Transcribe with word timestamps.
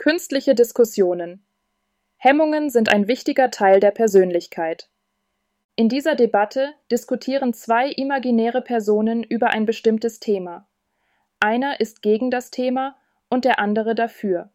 Künstliche 0.00 0.54
Diskussionen. 0.54 1.44
Hemmungen 2.16 2.70
sind 2.70 2.88
ein 2.88 3.06
wichtiger 3.06 3.50
Teil 3.50 3.80
der 3.80 3.90
Persönlichkeit. 3.90 4.88
In 5.76 5.90
dieser 5.90 6.14
Debatte 6.14 6.72
diskutieren 6.90 7.52
zwei 7.52 7.90
imaginäre 7.90 8.62
Personen 8.62 9.22
über 9.22 9.50
ein 9.50 9.66
bestimmtes 9.66 10.18
Thema. 10.18 10.66
Einer 11.38 11.80
ist 11.80 12.00
gegen 12.00 12.30
das 12.30 12.50
Thema 12.50 12.96
und 13.28 13.44
der 13.44 13.58
andere 13.58 13.94
dafür. 13.94 14.48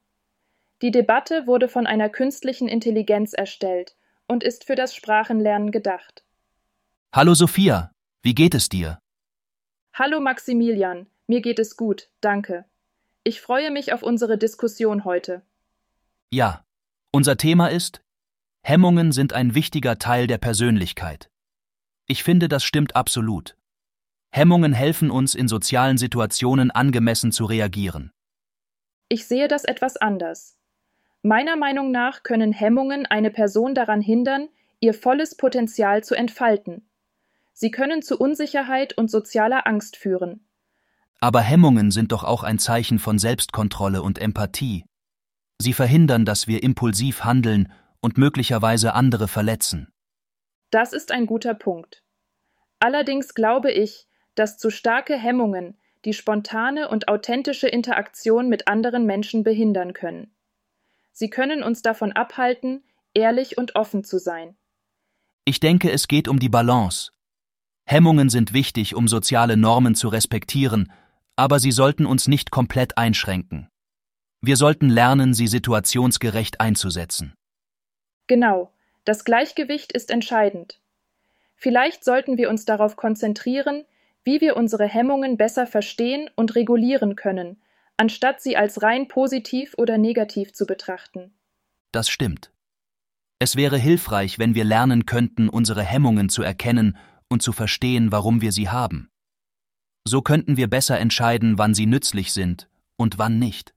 Die 0.82 0.90
Debatte 0.90 1.46
wurde 1.46 1.68
von 1.68 1.86
einer 1.86 2.10
künstlichen 2.10 2.68
Intelligenz 2.68 3.34
erstellt 3.34 3.96
und 4.28 4.44
ist 4.44 4.64
für 4.64 4.74
das 4.74 4.96
Sprachenlernen 4.96 5.70
gedacht. 5.70 6.24
Hallo 7.14 7.36
Sophia, 7.36 7.92
wie 8.24 8.34
geht 8.34 8.56
es 8.56 8.68
dir? 8.68 8.98
Hallo 9.94 10.20
Maximilian, 10.20 11.06
mir 11.28 11.42
geht 11.42 11.60
es 11.60 11.78
gut, 11.78 12.10
danke. 12.20 12.66
Ich 13.28 13.42
freue 13.42 13.72
mich 13.72 13.92
auf 13.92 14.04
unsere 14.04 14.38
Diskussion 14.38 15.04
heute. 15.04 15.42
Ja, 16.30 16.64
unser 17.12 17.38
Thema 17.38 17.72
ist 17.72 18.04
Hemmungen 18.62 19.12
sind 19.12 19.34
ein 19.34 19.56
wichtiger 19.56 19.98
Teil 19.98 20.28
der 20.28 20.38
Persönlichkeit. 20.38 21.32
Ich 22.06 22.24
finde, 22.24 22.48
das 22.48 22.64
stimmt 22.64 22.96
absolut. 22.96 23.58
Hemmungen 24.30 24.74
helfen 24.74 25.10
uns 25.10 25.34
in 25.34 25.48
sozialen 25.48 25.98
Situationen 25.98 26.70
angemessen 26.70 27.32
zu 27.32 27.46
reagieren. 27.46 28.12
Ich 29.10 29.26
sehe 29.26 29.48
das 29.48 29.64
etwas 29.64 29.98
anders. 29.98 30.60
Meiner 31.24 31.56
Meinung 31.56 31.90
nach 31.90 32.22
können 32.22 32.54
Hemmungen 32.54 33.08
eine 33.08 33.32
Person 33.32 33.74
daran 33.74 34.02
hindern, 34.02 34.50
ihr 34.82 34.94
volles 34.94 35.36
Potenzial 35.36 36.04
zu 36.04 36.14
entfalten. 36.14 36.88
Sie 37.54 37.72
können 37.72 38.04
zu 38.04 38.20
Unsicherheit 38.20 38.96
und 38.96 39.10
sozialer 39.10 39.66
Angst 39.66 39.98
führen. 39.98 40.45
Aber 41.20 41.42
Hemmungen 41.42 41.92
sind 41.92 42.12
doch 42.12 42.24
auch 42.24 42.44
ein 42.44 42.60
Zeichen 42.60 43.00
von 43.00 43.18
Selbstkontrolle 43.20 44.02
und 44.02 44.20
Empathie. 44.20 44.86
Sie 45.60 45.74
verhindern, 45.74 46.26
dass 46.26 46.48
wir 46.48 46.64
impulsiv 46.64 47.24
handeln 47.24 47.72
und 48.02 48.18
möglicherweise 48.18 48.94
andere 48.94 49.28
verletzen. 49.28 49.88
Das 50.70 50.94
ist 50.94 51.12
ein 51.12 51.26
guter 51.26 51.54
Punkt. 51.54 52.04
Allerdings 52.80 53.34
glaube 53.34 53.72
ich, 53.72 54.08
dass 54.36 54.58
zu 54.58 54.70
starke 54.70 55.16
Hemmungen 55.16 55.78
die 56.04 56.14
spontane 56.14 56.90
und 56.90 57.08
authentische 57.08 57.68
Interaktion 57.68 58.48
mit 58.48 58.68
anderen 58.68 59.06
Menschen 59.06 59.44
behindern 59.44 59.94
können. 59.94 60.36
Sie 61.12 61.30
können 61.30 61.64
uns 61.64 61.82
davon 61.82 62.12
abhalten, 62.12 62.84
ehrlich 63.14 63.58
und 63.58 63.76
offen 63.76 64.04
zu 64.04 64.20
sein. 64.20 64.56
Ich 65.46 65.60
denke, 65.60 65.92
es 65.92 66.08
geht 66.08 66.28
um 66.28 66.38
die 66.38 66.50
Balance. 66.50 67.12
Hemmungen 67.86 68.30
sind 68.30 68.54
wichtig, 68.54 68.96
um 68.96 69.08
soziale 69.08 69.58
Normen 69.58 69.96
zu 69.96 70.10
respektieren 70.10 70.92
aber 71.36 71.60
sie 71.60 71.72
sollten 71.72 72.06
uns 72.06 72.28
nicht 72.28 72.52
komplett 72.52 72.98
einschränken. 72.98 73.70
Wir 74.42 74.58
sollten 74.58 74.90
lernen, 74.90 75.34
sie 75.34 75.48
situationsgerecht 75.48 76.62
einzusetzen. 76.62 77.34
Genau, 78.28 78.72
das 79.04 79.24
Gleichgewicht 79.24 79.92
ist 79.92 80.12
entscheidend. 80.12 80.80
Vielleicht 81.56 82.04
sollten 82.04 82.38
wir 82.38 82.50
uns 82.50 82.66
darauf 82.66 82.96
konzentrieren, 82.96 83.86
wie 84.24 84.42
wir 84.42 84.58
unsere 84.58 84.86
Hemmungen 84.86 85.38
besser 85.38 85.68
verstehen 85.68 86.30
und 86.36 86.56
regulieren 86.56 87.16
können, 87.16 87.62
anstatt 87.98 88.42
sie 88.42 88.58
als 88.58 88.82
rein 88.82 89.08
positiv 89.08 89.76
oder 89.78 89.98
negativ 89.98 90.54
zu 90.54 90.66
betrachten. 90.66 91.34
Das 91.92 92.10
stimmt. 92.10 92.52
Es 93.40 93.56
wäre 93.56 93.78
hilfreich, 93.78 94.40
wenn 94.40 94.56
wir 94.56 94.64
lernen 94.64 95.06
könnten, 95.06 95.50
unsere 95.50 95.84
Hemmungen 95.84 96.30
zu 96.30 96.42
erkennen 96.42 96.98
und 97.30 97.42
zu 97.42 97.52
verstehen, 97.52 98.12
warum 98.12 98.42
wir 98.42 98.52
sie 98.52 98.70
haben. 98.70 99.10
So 100.08 100.22
könnten 100.22 100.56
wir 100.56 100.70
besser 100.70 101.00
entscheiden, 101.00 101.58
wann 101.58 101.74
sie 101.74 101.88
nützlich 101.88 102.32
sind 102.32 102.70
und 102.96 103.18
wann 103.18 103.40
nicht. 103.40 103.74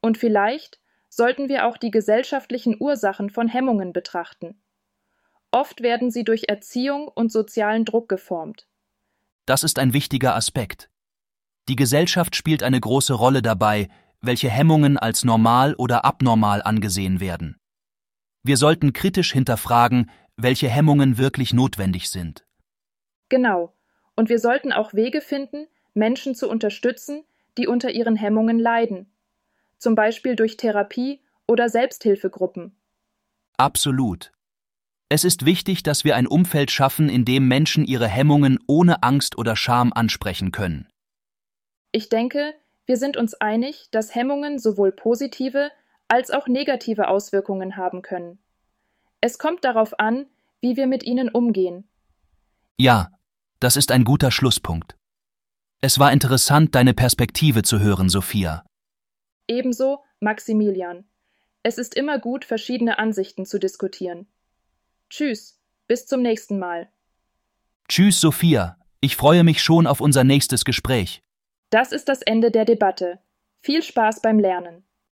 Und 0.00 0.16
vielleicht 0.16 0.80
sollten 1.08 1.48
wir 1.48 1.66
auch 1.66 1.76
die 1.76 1.90
gesellschaftlichen 1.90 2.76
Ursachen 2.78 3.30
von 3.30 3.48
Hemmungen 3.48 3.92
betrachten. 3.92 4.60
Oft 5.50 5.82
werden 5.82 6.10
sie 6.10 6.24
durch 6.24 6.44
Erziehung 6.48 7.08
und 7.08 7.32
sozialen 7.32 7.84
Druck 7.84 8.08
geformt. 8.08 8.66
Das 9.46 9.64
ist 9.64 9.78
ein 9.78 9.92
wichtiger 9.92 10.34
Aspekt. 10.34 10.90
Die 11.68 11.76
Gesellschaft 11.76 12.36
spielt 12.36 12.62
eine 12.62 12.80
große 12.80 13.14
Rolle 13.14 13.42
dabei, 13.42 13.88
welche 14.20 14.50
Hemmungen 14.50 14.98
als 14.98 15.24
normal 15.24 15.74
oder 15.74 16.04
abnormal 16.04 16.62
angesehen 16.62 17.20
werden. 17.20 17.56
Wir 18.42 18.56
sollten 18.56 18.92
kritisch 18.92 19.32
hinterfragen, 19.32 20.10
welche 20.36 20.68
Hemmungen 20.68 21.18
wirklich 21.18 21.52
notwendig 21.52 22.10
sind. 22.10 22.46
Genau, 23.28 23.74
und 24.18 24.28
wir 24.28 24.40
sollten 24.40 24.72
auch 24.72 24.94
Wege 24.94 25.20
finden, 25.20 25.68
Menschen 25.94 26.34
zu 26.34 26.50
unterstützen, 26.50 27.22
die 27.56 27.68
unter 27.68 27.92
ihren 27.92 28.16
Hemmungen 28.16 28.58
leiden, 28.58 29.06
zum 29.78 29.94
Beispiel 29.94 30.34
durch 30.34 30.56
Therapie 30.56 31.20
oder 31.46 31.68
Selbsthilfegruppen. 31.68 32.76
Absolut. 33.58 34.32
Es 35.08 35.22
ist 35.22 35.46
wichtig, 35.46 35.84
dass 35.84 36.02
wir 36.02 36.16
ein 36.16 36.26
Umfeld 36.26 36.72
schaffen, 36.72 37.08
in 37.08 37.24
dem 37.24 37.46
Menschen 37.46 37.84
ihre 37.84 38.08
Hemmungen 38.08 38.58
ohne 38.66 39.04
Angst 39.04 39.38
oder 39.38 39.54
Scham 39.54 39.92
ansprechen 39.92 40.50
können. 40.50 40.88
Ich 41.92 42.08
denke, 42.08 42.54
wir 42.86 42.96
sind 42.96 43.16
uns 43.16 43.34
einig, 43.34 43.86
dass 43.92 44.16
Hemmungen 44.16 44.58
sowohl 44.58 44.90
positive 44.90 45.70
als 46.08 46.32
auch 46.32 46.48
negative 46.48 47.06
Auswirkungen 47.06 47.76
haben 47.76 48.02
können. 48.02 48.40
Es 49.20 49.38
kommt 49.38 49.64
darauf 49.64 50.00
an, 50.00 50.26
wie 50.60 50.76
wir 50.76 50.88
mit 50.88 51.04
ihnen 51.04 51.28
umgehen. 51.28 51.88
Ja, 52.78 53.12
das 53.60 53.76
ist 53.76 53.90
ein 53.92 54.04
guter 54.04 54.30
Schlusspunkt. 54.30 54.96
Es 55.80 55.98
war 55.98 56.12
interessant, 56.12 56.74
deine 56.74 56.94
Perspektive 56.94 57.62
zu 57.62 57.80
hören, 57.80 58.08
Sophia. 58.08 58.64
Ebenso, 59.46 60.04
Maximilian. 60.20 61.04
Es 61.62 61.78
ist 61.78 61.94
immer 61.94 62.18
gut, 62.18 62.44
verschiedene 62.44 62.98
Ansichten 62.98 63.46
zu 63.46 63.58
diskutieren. 63.58 64.26
Tschüss, 65.10 65.60
bis 65.86 66.06
zum 66.06 66.22
nächsten 66.22 66.58
Mal. 66.58 66.90
Tschüss, 67.88 68.20
Sophia. 68.20 68.76
Ich 69.00 69.16
freue 69.16 69.44
mich 69.44 69.62
schon 69.62 69.86
auf 69.86 70.00
unser 70.00 70.24
nächstes 70.24 70.64
Gespräch. 70.64 71.22
Das 71.70 71.92
ist 71.92 72.08
das 72.08 72.22
Ende 72.22 72.50
der 72.50 72.64
Debatte. 72.64 73.20
Viel 73.60 73.82
Spaß 73.82 74.20
beim 74.20 74.38
Lernen. 74.38 74.84